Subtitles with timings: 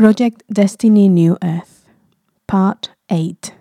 [0.00, 1.84] Project Destiny New Earth,
[2.48, 3.52] Part 8.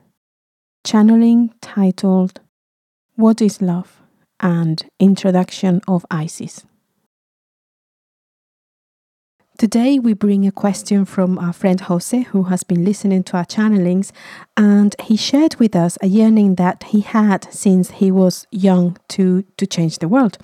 [0.85, 2.39] Channeling titled
[3.17, 4.01] What is Love
[4.39, 6.65] and Introduction of Isis.
[9.57, 13.43] Today, we bring a question from our friend Jose, who has been listening to our
[13.43, 14.13] channelings,
[14.55, 19.43] and he shared with us a yearning that he had since he was young to,
[19.57, 20.37] to change the world.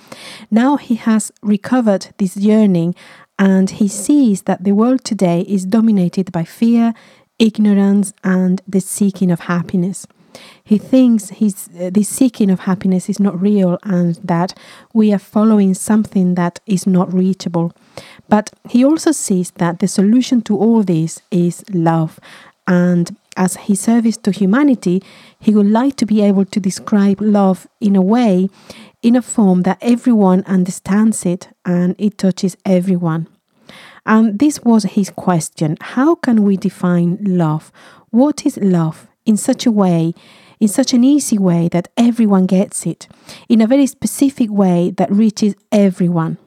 [0.52, 2.96] Now he has recovered this yearning
[3.38, 6.94] and he sees that the world today is dominated by fear,
[7.38, 10.08] ignorance, and the seeking of happiness.
[10.64, 14.58] He thinks his, uh, this seeking of happiness is not real and that
[14.94, 17.74] we are following something that is not reachable.
[18.28, 22.20] But he also sees that the solution to all this is love.
[22.68, 25.04] And as his service to humanity,
[25.40, 28.50] he would like to be able to describe love in a way
[29.06, 33.28] in a form that everyone understands it and it touches everyone.
[34.04, 37.72] And this was his question How can we define love?
[38.10, 40.14] What is love in such a way,
[40.60, 43.08] in such an easy way that everyone gets it,
[43.48, 46.40] in a very specific way that reaches everyone?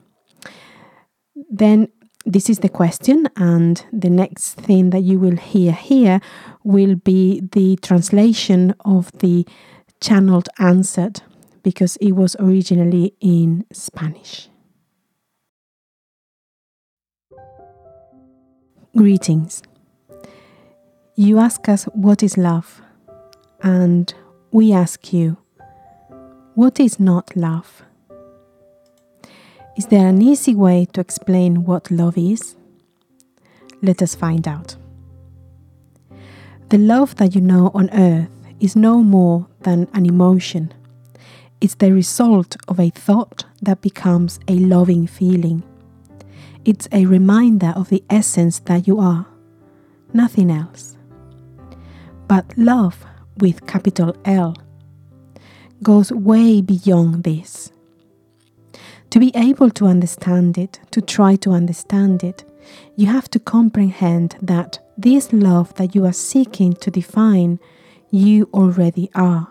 [1.48, 1.88] Then
[2.26, 6.20] this is the question, and the next thing that you will hear here
[6.64, 9.46] will be the translation of the
[10.00, 11.22] channeled answered
[11.62, 14.48] because it was originally in Spanish.
[18.96, 19.62] Greetings.
[21.14, 22.80] You ask us what is love,
[23.62, 24.12] and
[24.50, 25.36] we ask you,
[26.54, 27.82] what is not love?
[29.76, 32.56] Is there an easy way to explain what love is?
[33.80, 34.76] Let us find out.
[36.70, 38.28] The love that you know on earth
[38.60, 40.72] is no more than an emotion
[41.60, 45.62] it's the result of a thought that becomes a loving feeling.
[46.64, 49.26] It's a reminder of the essence that you are,
[50.12, 50.96] nothing else.
[52.28, 53.04] But love,
[53.38, 54.56] with capital L,
[55.82, 57.72] goes way beyond this.
[59.10, 62.44] To be able to understand it, to try to understand it,
[62.96, 67.58] you have to comprehend that this love that you are seeking to define,
[68.10, 69.48] you already are.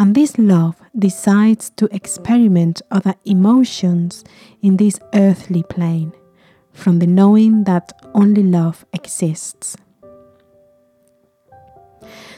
[0.00, 4.24] And this love decides to experiment other emotions
[4.62, 6.14] in this earthly plane
[6.72, 9.76] from the knowing that only love exists.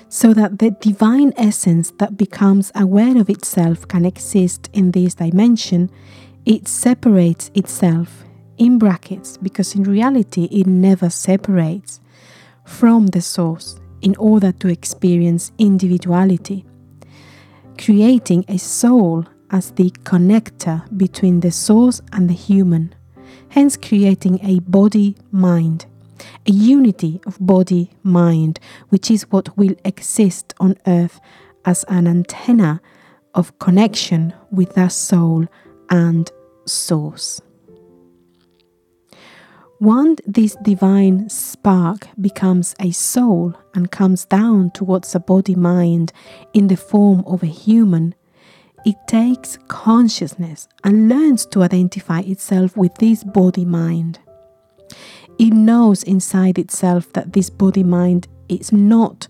[0.09, 5.89] So that the divine essence that becomes aware of itself can exist in this dimension,
[6.45, 8.25] it separates itself
[8.59, 12.01] in brackets because in reality it never separates
[12.65, 16.65] from the source in order to experience individuality
[17.79, 22.95] creating a soul as the connector between the source and the human,
[23.51, 25.87] hence creating a body mind,
[26.47, 31.21] a unity of body mind, which is what will exist on earth
[31.65, 32.81] as an antenna
[33.35, 35.47] of connection with that soul
[35.91, 36.31] and
[36.67, 37.41] source.
[39.83, 46.13] Once this divine spark becomes a soul and comes down towards a body mind
[46.55, 48.15] in the form of a human,
[48.87, 54.21] it takes consciousness and learns to identify itself with this body mind.
[55.41, 59.27] It knows inside itself that this body mind is not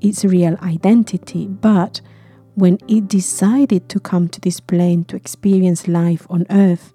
[0.00, 2.00] its real identity, but
[2.54, 6.94] when it decided to come to this plane to experience life on earth,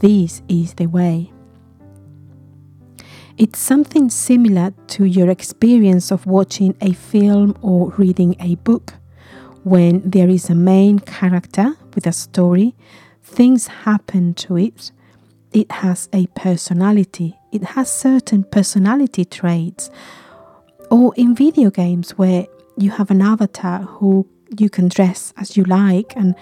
[0.00, 1.30] this is the way.
[3.36, 8.94] It's something similar to your experience of watching a film or reading a book.
[9.64, 12.76] When there is a main character with a story,
[13.24, 14.92] things happen to it.
[15.52, 19.90] It has a personality, it has certain personality traits.
[20.92, 22.46] Or in video games where
[22.78, 26.36] you have an avatar who you can dress as you like and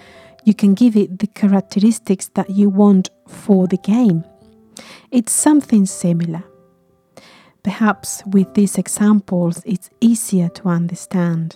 [0.45, 4.25] you can give it the characteristics that you want for the game.
[5.09, 6.43] It's something similar.
[7.63, 11.55] Perhaps with these examples, it's easier to understand.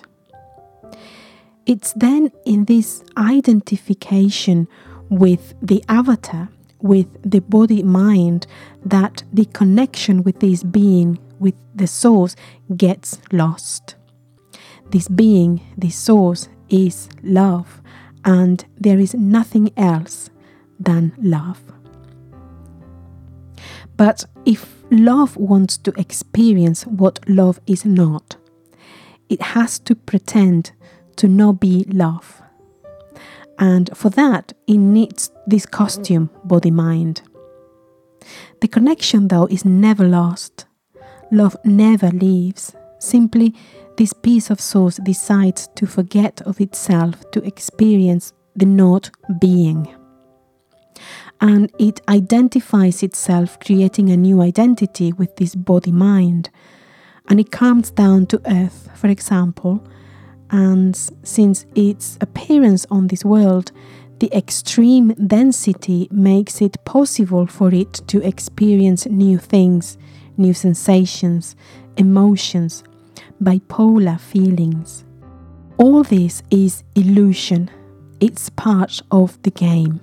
[1.66, 4.70] It's then in this identification
[5.10, 6.50] with the avatar,
[6.82, 8.48] with the body mind,
[8.86, 12.38] that the connection with this being, with the source,
[12.78, 13.96] gets lost.
[14.92, 17.82] This being, this source, is love,
[18.24, 20.30] and there is nothing else
[20.80, 21.62] than love.
[23.98, 28.38] But if love wants to experience what love is not,
[29.30, 30.72] it has to pretend
[31.18, 32.42] to not be love.
[33.60, 37.22] And for that, it needs this costume, body mind.
[38.62, 40.66] The connection, though, is never lost.
[41.32, 42.76] Love never leaves.
[43.00, 43.56] Simply,
[43.98, 49.88] this piece of source decides to forget of itself to experience the not being.
[51.40, 56.50] And it identifies itself, creating a new identity with this body mind.
[57.28, 59.84] And it comes down to earth, for example,
[60.50, 63.72] and since its appearance on this world,
[64.20, 69.98] the extreme density makes it possible for it to experience new things,
[70.38, 71.56] new sensations,
[71.98, 72.84] emotions,
[73.44, 75.04] bipolar feelings.
[75.78, 77.70] All this is illusion,
[78.20, 80.00] it's part of the game.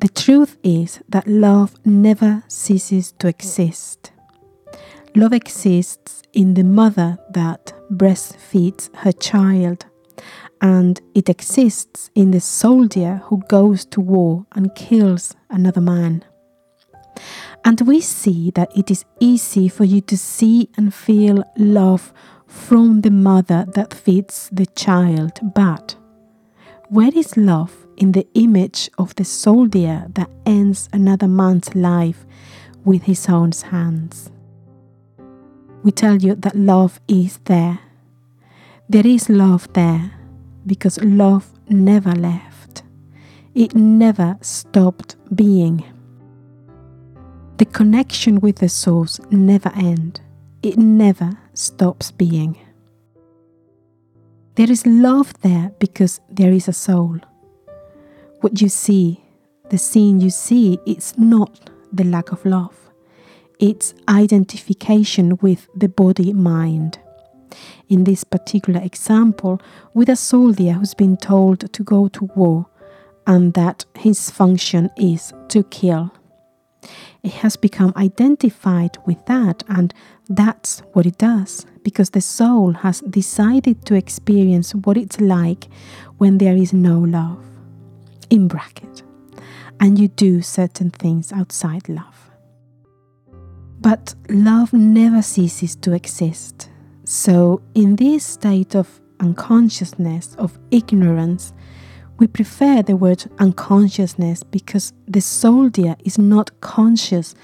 [0.00, 4.12] The truth is that love never ceases to exist.
[5.14, 9.84] Love exists in the mother that breastfeeds her child,
[10.62, 16.24] and it exists in the soldier who goes to war and kills another man.
[17.62, 22.14] And we see that it is easy for you to see and feel love
[22.46, 25.96] from the mother that feeds the child, but
[26.88, 32.26] where is love in the image of the soldier that ends another man's life
[32.84, 34.30] with his own hands?
[35.82, 37.78] we tell you that love is there.
[38.88, 40.12] There is love there
[40.66, 42.82] because love never left.
[43.54, 45.84] It never stopped being.
[47.56, 50.20] The connection with the source never ends.
[50.62, 52.58] It never stops being.
[54.56, 57.18] There is love there because there is a soul.
[58.40, 59.22] What you see,
[59.70, 62.80] the scene you see, it's not the lack of love
[63.60, 66.98] its identification with the body mind.
[67.88, 69.60] In this particular example,
[69.94, 72.66] with a soldier who's been told to go to war
[73.26, 76.10] and that his function is to kill.
[77.22, 79.92] It has become identified with that, and
[80.30, 85.68] that's what it does because the soul has decided to experience what it's like
[86.16, 87.49] when there is no love.
[88.30, 89.02] In bracket.
[89.80, 92.30] And you do certain things outside love.
[93.80, 96.68] But love never ceases to exist.
[97.04, 101.52] So, in this state of unconsciousness, of ignorance,
[102.18, 107.34] we prefer the word unconsciousness because the soldier is not conscious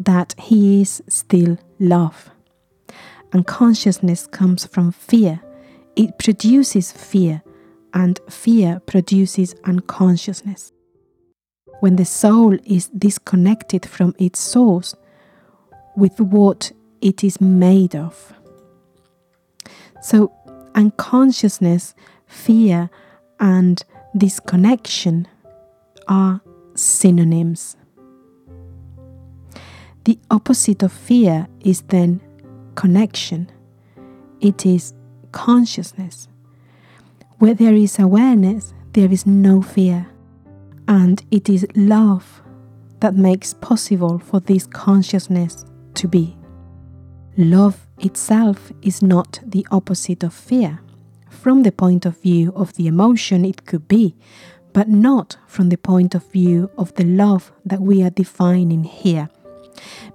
[0.00, 2.30] that he is still love.
[3.32, 5.40] Unconsciousness comes from fear,
[5.94, 7.42] it produces fear,
[7.94, 10.72] and fear produces unconsciousness.
[11.80, 14.94] When the soul is disconnected from its source,
[15.96, 18.32] with what it is made of.
[20.02, 20.32] So,
[20.74, 21.94] unconsciousness,
[22.26, 22.90] fear,
[23.38, 23.82] and
[24.16, 25.28] disconnection
[26.08, 26.40] are
[26.74, 27.76] synonyms.
[30.04, 32.20] The opposite of fear is then
[32.74, 33.50] connection,
[34.40, 34.92] it is
[35.32, 36.28] consciousness.
[37.38, 40.06] Where there is awareness, there is no fear,
[40.86, 42.42] and it is love
[43.00, 45.64] that makes possible for this consciousness
[45.94, 46.36] to be.
[47.36, 50.80] Love itself is not the opposite of fear.
[51.28, 54.14] From the point of view of the emotion, it could be,
[54.72, 59.28] but not from the point of view of the love that we are defining here.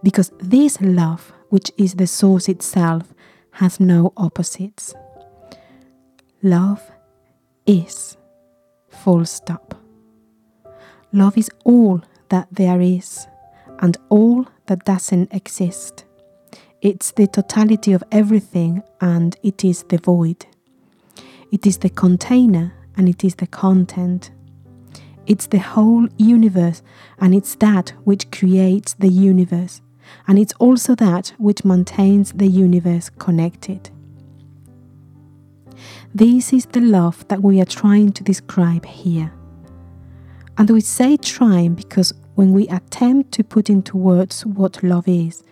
[0.01, 3.14] Because this love, which is the source itself,
[3.52, 4.94] has no opposites.
[6.42, 6.90] Love
[7.69, 8.18] is.
[8.90, 9.76] Full stop.
[11.14, 13.28] Love is all that there is
[13.80, 16.06] and all that doesn't exist.
[16.81, 20.47] It's the totality of everything and it is the void.
[21.52, 24.31] It is the container and it is the content.
[25.28, 26.81] It's the whole universe
[27.19, 29.81] and it's that which creates the universe.
[30.28, 33.92] And it's also that which maintains the universe connected.
[36.14, 39.31] This is the love that we are trying to describe here.
[40.57, 45.44] And we say trying because when we attempt to put into words what love is,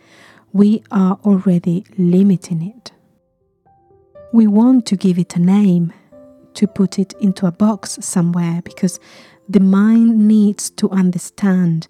[0.54, 2.92] we are already limiting it.
[4.34, 5.94] We want to give it a name,
[6.56, 9.00] to put it into a box somewhere, because
[9.48, 11.88] the mind needs to understand,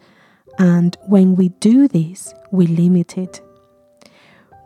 [0.60, 3.42] and when we do this, we limit it.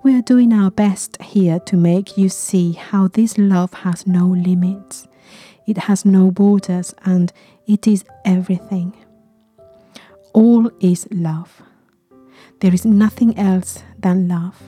[0.03, 4.25] We are doing our best here to make you see how this love has no
[4.25, 5.07] limits,
[5.67, 7.31] it has no borders, and
[7.67, 8.95] it is everything.
[10.33, 11.61] All is love.
[12.61, 14.59] There is nothing else than love.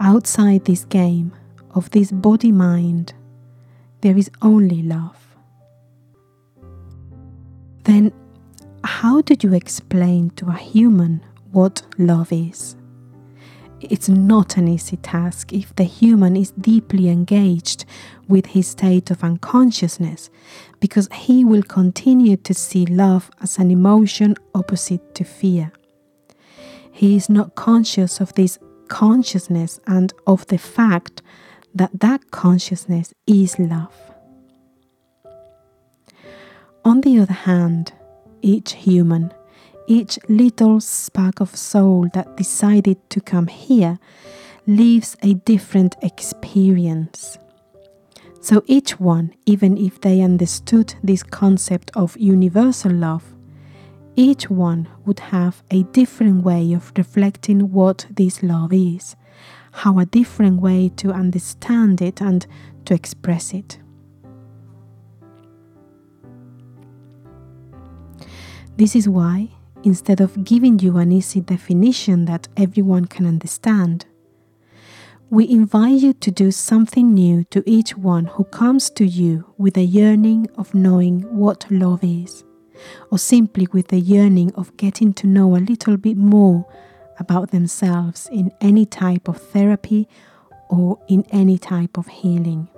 [0.00, 1.32] Outside this game
[1.70, 3.14] of this body mind,
[4.00, 5.36] there is only love.
[7.84, 8.12] Then,
[8.82, 12.74] how do you explain to a human what love is?
[13.90, 17.84] It's not an easy task if the human is deeply engaged
[18.28, 20.30] with his state of unconsciousness,
[20.80, 25.72] because he will continue to see love as an emotion opposite to fear.
[26.92, 28.58] He is not conscious of this
[28.88, 31.22] consciousness and of the fact
[31.74, 33.94] that that consciousness is love.
[36.84, 37.92] On the other hand,
[38.42, 39.32] each human,
[39.86, 43.98] each little spark of soul that decided to come here,
[44.66, 47.38] lives a different experience.
[48.40, 53.24] So each one, even if they understood this concept of universal love,
[54.16, 59.16] each one would have a different way of reflecting what this love is,
[59.70, 62.46] how a different way to understand it and
[62.84, 63.78] to express it.
[68.76, 69.50] This is why,
[69.84, 74.06] instead of giving you an easy definition that everyone can understand,
[75.30, 79.76] we invite you to do something new to each one who comes to you with
[79.78, 82.44] a yearning of knowing what love is,
[83.10, 86.66] or simply with the yearning of getting to know a little bit more
[87.18, 90.06] about themselves in any type of therapy
[90.68, 92.68] or in any type of healing.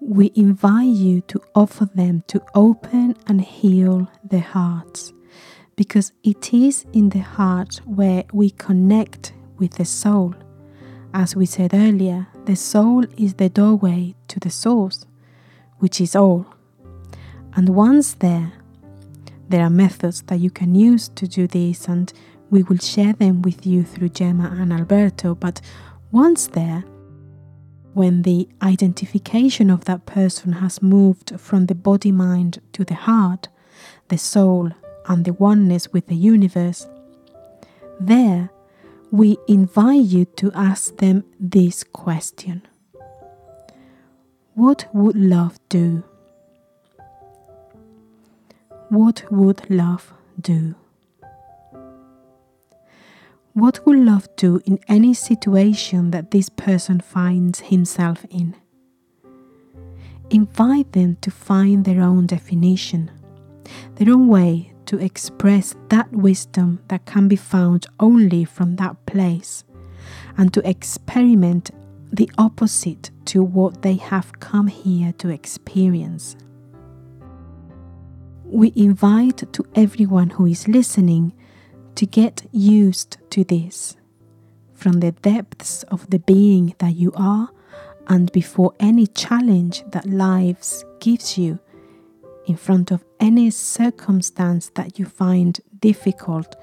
[0.00, 5.12] We invite you to offer them to open and heal their hearts
[5.76, 10.34] because it is in the heart where we connect with the soul.
[11.12, 15.06] As we said earlier, the soul is the doorway to the source,
[15.78, 16.46] which is all.
[17.54, 18.52] And once there,
[19.48, 22.12] there are methods that you can use to do this, and
[22.50, 25.34] we will share them with you through Gemma and Alberto.
[25.34, 25.60] But
[26.12, 26.84] once there,
[27.92, 33.48] when the identification of that person has moved from the body mind to the heart,
[34.08, 34.70] the soul,
[35.06, 36.86] and the oneness with the universe,
[37.98, 38.50] there
[39.10, 42.62] we invite you to ask them this question
[44.54, 46.04] What would love do?
[48.88, 50.74] What would love do?
[53.54, 58.54] What will love do in any situation that this person finds himself in?
[60.30, 63.10] Invite them to find their own definition,
[63.96, 69.64] their own way to express that wisdom that can be found only from that place,
[70.36, 71.72] and to experiment
[72.12, 76.36] the opposite to what they have come here to experience.
[78.44, 81.32] We invite to everyone who is listening
[81.94, 83.96] to get used to this
[84.74, 87.50] from the depths of the being that you are
[88.08, 91.58] and before any challenge that life gives you
[92.46, 96.56] in front of any circumstance that you find difficult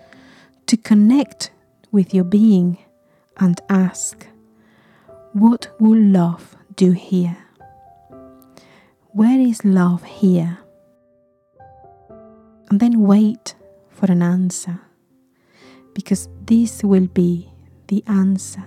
[0.66, 1.52] to connect
[1.92, 2.78] with your being
[3.38, 4.28] and ask
[5.34, 7.38] what will love do here?
[9.12, 10.58] Where is love here?
[12.70, 13.56] And then wait
[13.90, 14.82] for an answer
[15.98, 17.50] because this will be
[17.88, 18.64] the answer.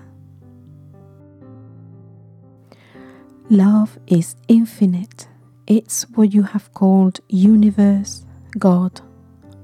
[3.48, 5.28] Love is infinite.
[5.68, 8.26] It's what you have called universe,
[8.58, 9.00] God,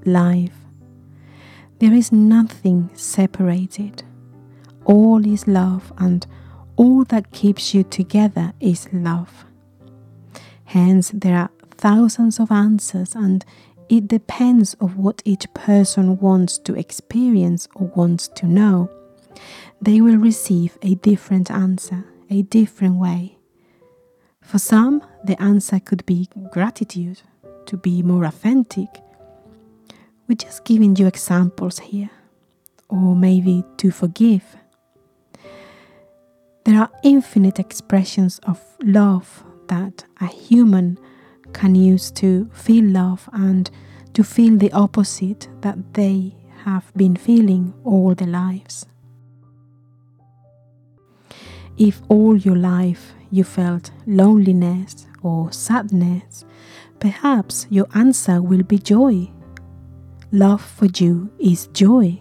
[0.05, 0.55] life.
[1.79, 4.01] There is nothing separated.
[4.85, 6.25] All is love, and
[6.77, 9.43] all that keeps you together is love.
[10.63, 13.43] Hence, there are thousands of answers, and
[13.89, 18.89] it depends of what each person wants to experience or wants to know.
[19.81, 23.37] They will receive a different answer, a different way.
[24.41, 27.21] For some, the answer could be gratitude,
[27.65, 28.87] to be more authentic.
[30.27, 32.09] We're just giving you examples here.
[32.89, 34.55] Or maybe to forgive.
[36.63, 40.97] There are infinite expressions of love that a human
[41.53, 43.69] can use to feel love and
[44.13, 48.85] to feel the opposite that they have been feeling all their lives.
[51.77, 56.45] If all your life you felt loneliness or sadness,
[56.99, 59.29] perhaps your answer will be joy.
[60.31, 62.19] Love for you is joy.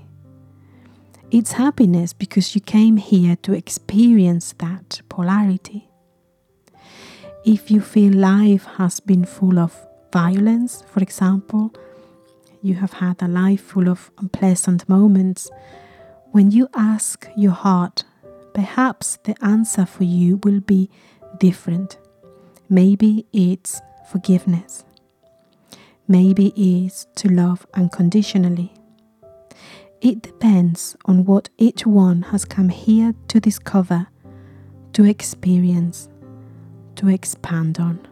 [1.30, 5.88] It's happiness because you came here to experience that polarity
[7.46, 9.72] if you feel life has been full of
[10.12, 11.72] violence, for example,
[12.60, 15.48] you have had a life full of unpleasant moments,
[16.32, 18.02] when you ask your heart,
[18.52, 20.90] perhaps the answer for you will be
[21.38, 21.98] different.
[22.68, 24.84] Maybe it's forgiveness.
[26.08, 28.72] maybe is to love unconditionally.
[30.00, 34.06] It depends on what each one has come here to discover,
[34.92, 36.08] to experience,
[36.96, 38.06] to expand on.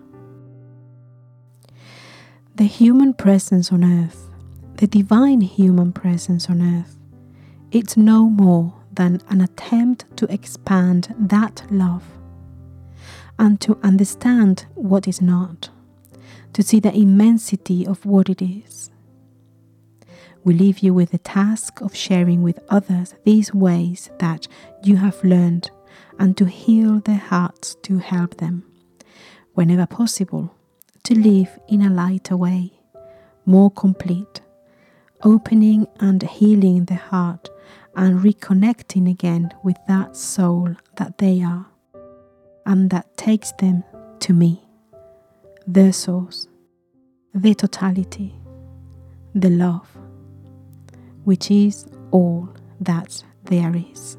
[2.54, 4.30] The human presence on earth,
[4.76, 6.96] the divine human presence on earth,
[7.72, 12.04] it's no more than an attempt to expand that love
[13.38, 15.70] and to understand what is not,
[16.52, 18.90] to see the immensity of what it is.
[20.44, 24.46] We leave you with the task of sharing with others these ways that
[24.82, 25.70] you have learned
[26.18, 28.62] and to heal their hearts to help them,
[29.54, 30.54] whenever possible,
[31.04, 32.73] to live in a lighter way,
[33.46, 34.40] more complete,
[35.23, 37.49] opening and healing the heart
[37.96, 41.66] and reconnecting again with that soul that they are
[42.66, 43.84] and that takes them
[44.20, 44.62] to me,
[45.66, 46.49] the source,
[47.34, 48.34] the totality,
[49.34, 49.88] the love,
[51.25, 52.49] which is all
[52.80, 54.16] that there is.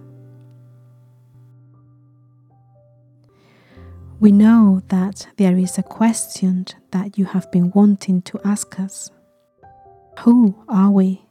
[4.18, 9.12] We know that there is a question that you have been wanting to ask us.
[10.20, 11.22] Who are we?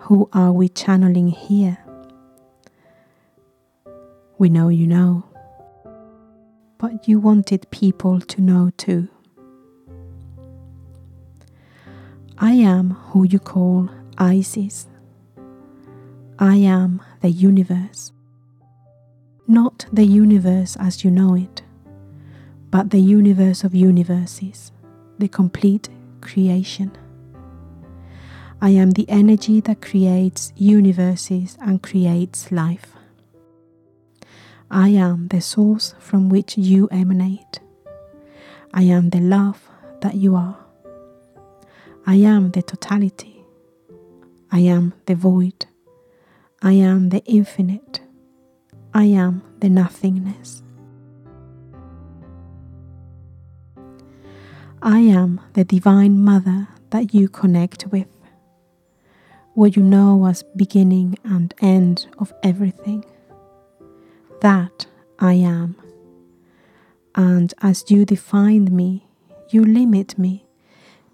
[0.00, 1.78] Who are we channeling here?
[4.36, 5.24] We know you know,
[6.76, 9.08] but you wanted people to know too.
[12.36, 14.86] I am who you call Isis.
[16.38, 18.12] I am the universe.
[19.46, 21.62] Not the universe as you know it,
[22.70, 24.72] but the universe of universes,
[25.18, 25.90] the complete
[26.22, 26.96] creation.
[28.62, 32.94] I am the energy that creates universes and creates life.
[34.70, 37.60] I am the source from which you emanate.
[38.72, 39.68] I am the love
[40.00, 40.56] that you are.
[42.06, 43.44] I am the totality.
[44.50, 45.66] I am the void.
[46.62, 48.00] I am the infinite.
[48.96, 50.62] I am the nothingness.
[54.80, 58.06] I am the Divine Mother that you connect with
[59.54, 63.04] what you know as beginning and end of everything.
[64.42, 64.86] That
[65.18, 65.74] I am.
[67.16, 69.08] And as you define me,
[69.50, 70.46] you limit me,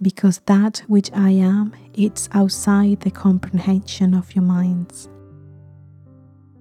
[0.02, 5.08] because that which I am, it's outside the comprehension of your minds.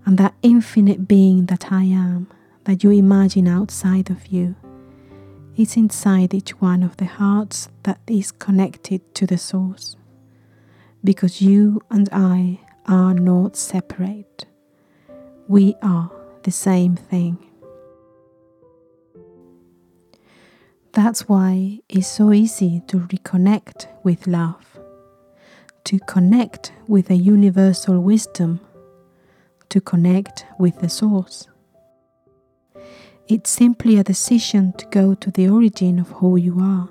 [0.09, 2.31] And that infinite being that I am,
[2.63, 4.55] that you imagine outside of you,
[5.55, 9.95] is inside each one of the hearts that is connected to the source
[11.03, 14.47] because you and I are not separate.
[15.47, 17.37] We are the same thing.
[20.93, 24.79] That's why it's so easy to reconnect with love,
[25.83, 28.61] to connect with a universal wisdom,
[29.69, 31.47] to connect with the source.
[33.27, 36.89] It's simply a decision to go to the origin of who you are,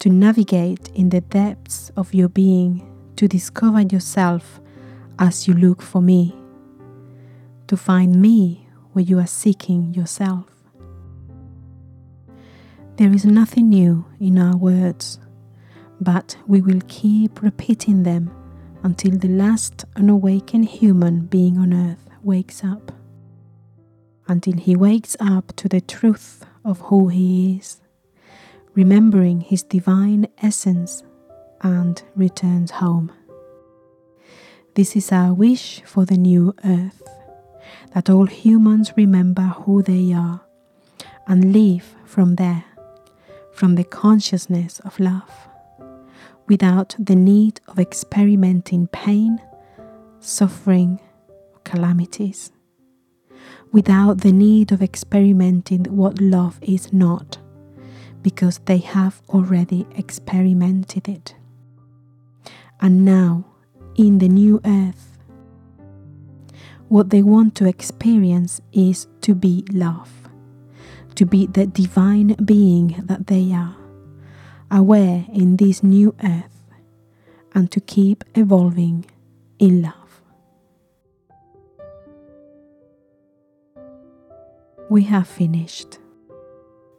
[0.00, 4.60] to navigate in the depths of your being to discover yourself
[5.18, 6.34] as you look for me,
[7.68, 10.46] to find me where you are seeking yourself.
[12.96, 15.18] There is nothing new in our words,
[16.00, 18.30] but we will keep repeating them
[18.82, 22.92] until the last unawakened human being on earth wakes up.
[24.26, 27.80] Until he wakes up to the truth of who he is,
[28.74, 31.02] remembering his divine essence
[31.60, 33.12] and returns home.
[34.74, 37.02] This is our wish for the new earth
[37.94, 40.40] that all humans remember who they are
[41.26, 42.64] and live from there,
[43.52, 45.48] from the consciousness of love,
[46.52, 49.40] without the need of experimenting pain,
[50.20, 51.00] suffering,
[51.64, 52.52] calamities,
[53.72, 57.38] without the need of experimenting what love is not,
[58.20, 61.34] because they have already experimented it
[62.82, 63.46] and now
[63.96, 65.16] in the new earth.
[66.88, 70.28] What they want to experience is to be love,
[71.14, 73.74] to be the divine being that they are,
[74.72, 76.64] aware in this new earth,
[77.54, 79.04] and to keep evolving
[79.58, 80.22] in love.
[84.88, 85.98] We have finished.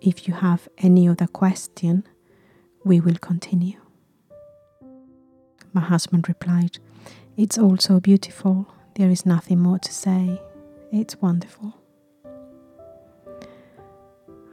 [0.01, 2.03] If you have any other question,
[2.83, 3.79] we will continue.
[5.73, 6.77] My husband replied,
[7.35, 8.67] It's all so beautiful.
[8.95, 10.39] There is nothing more to say.
[10.91, 11.73] It's wonderful.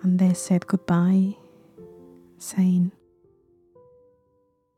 [0.02, 1.37] And they said goodbye,
[2.38, 2.92] saying,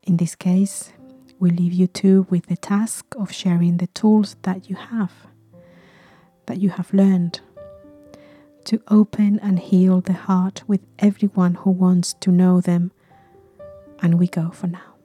[0.03, 0.91] In this case,
[1.39, 5.13] we leave you two with the task of sharing the tools that you have,
[6.45, 7.39] that you have learned,
[8.65, 12.91] to open and heal the heart with everyone who wants to know them.
[14.01, 14.95] And we go for now.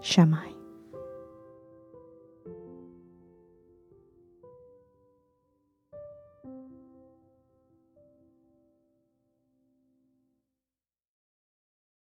[0.00, 0.55] Shamai.